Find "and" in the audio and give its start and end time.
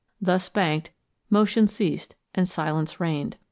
2.33-2.49